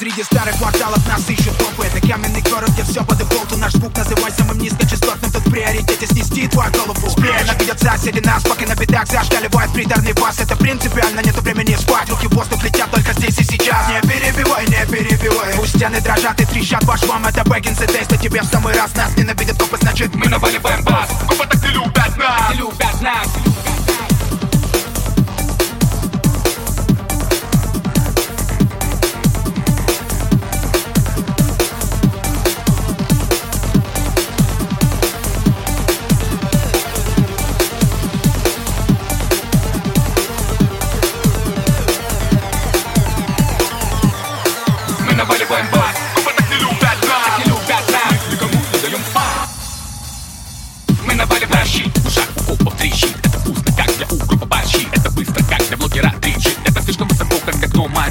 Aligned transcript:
Среди 0.00 0.22
старых 0.22 0.56
кварталов 0.56 1.06
нас 1.06 1.28
ищут 1.28 1.58
топы 1.58 1.84
Это 1.84 2.00
каменный 2.00 2.40
город, 2.40 2.70
где 2.70 2.84
все 2.84 3.04
по 3.04 3.14
дефолту. 3.14 3.58
Наш 3.58 3.72
звук 3.72 3.94
называй 3.94 4.32
самым 4.32 4.56
низкочастотным 4.56 5.30
Тут 5.30 5.46
в 5.46 5.50
приоритете 5.50 6.06
снести 6.06 6.48
твою 6.48 6.72
голову. 6.72 7.10
Сплея 7.10 7.44
навидят 7.44 7.78
соседи 7.78 8.20
нас, 8.20 8.42
пока 8.42 8.64
на 8.64 8.74
бедах 8.74 9.06
Зашкаливает 9.06 9.70
приторный 9.74 10.14
бас. 10.14 10.38
Это 10.40 10.56
принципиально, 10.56 11.20
нету 11.20 11.42
времени 11.42 11.74
спать. 11.74 12.08
Руки 12.08 12.28
в 12.28 12.32
воздух 12.32 12.64
летят 12.64 12.90
только 12.90 13.12
здесь 13.12 13.40
и 13.40 13.44
сейчас. 13.44 13.88
Не 13.90 14.00
перебивай, 14.08 14.66
не 14.68 14.86
перебивай. 14.86 15.52
Пусть 15.56 15.76
стены 15.76 16.00
дрожат 16.00 16.40
и 16.40 16.46
трещат 16.46 16.86
по 16.86 16.96
швам. 16.96 17.26
Это 17.26 17.44
бэкинс 17.44 17.82
и 17.82 17.86
тесты 17.86 18.16
тебе 18.16 18.40
в 18.40 18.46
самый 18.46 18.72
раз. 18.72 18.94
Нас 18.94 19.14
ненавидят 19.18 19.58
копы, 19.58 19.76
значит 19.82 20.14
мы 20.14 20.28
наваливаем 20.28 20.82
бас 20.82 20.99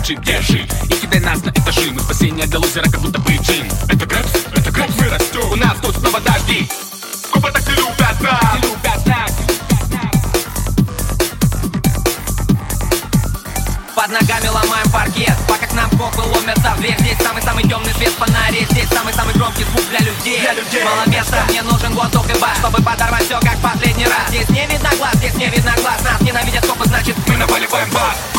мальчик 0.10 0.22
Держи. 0.22 0.68
И 0.86 0.94
кидай 0.94 1.20
нас 1.20 1.44
на 1.44 1.50
этажи 1.50 1.92
Мы 1.92 2.00
спасение 2.02 2.46
для 2.48 2.60
лузера, 2.60 2.90
как 2.90 3.02
будто 3.02 3.20
бы 3.20 3.32
джин. 3.32 3.70
Это 3.88 4.06
грэпс, 4.06 4.32
это 4.56 4.72
грэпс, 4.72 4.94
мы 4.98 5.10
растем 5.10 5.52
У 5.52 5.56
нас 5.56 5.78
тут 5.82 5.96
снова 5.98 6.20
дожди 6.20 6.70
Копы 7.32 7.52
так 7.52 7.68
не 7.68 7.76
любят 7.76 8.22
нас. 8.22 8.56
Любят 8.56 9.06
нас. 9.06 9.32
Под 13.96 14.10
ногами 14.10 14.48
ломаем 14.48 14.90
паркет. 14.92 15.36
Пока 15.48 15.68
к 15.68 15.74
нам 15.74 15.90
копы 15.92 16.22
ломятся 16.22 16.74
в 16.76 16.80
дверь 16.80 16.98
Здесь 17.00 17.18
самый-самый 17.22 17.64
темный 17.64 17.94
свет 17.94 18.14
фонарей 18.14 18.66
Здесь 18.72 18.90
самый-самый 18.90 19.34
громкий 19.36 19.64
звук 19.64 19.84
для 19.90 20.00
людей. 20.00 20.40
Для 20.40 20.54
людей. 20.54 20.84
Мало 20.84 21.06
места, 21.08 21.46
мне 21.50 21.62
нужен 21.62 21.94
воздух 21.94 22.26
и 22.30 22.40
бас 22.40 22.58
Чтобы 22.58 22.82
подорвать 22.82 23.26
все 23.26 23.40
как 23.42 23.58
последний 23.58 24.06
раз. 24.06 24.30
Здесь 24.30 24.50
не 24.50 24.66
видно 24.66 24.90
глаз, 24.98 25.14
здесь 25.16 25.36
не 25.36 25.48
видно 25.50 25.74
глаз. 25.82 26.02
Нас 26.04 26.20
ненавидят 26.22 26.66
копы, 26.66 26.86
значит 26.88 27.16
Мы 27.28 27.38
наваливаем 27.38 27.90
бас 27.92 28.39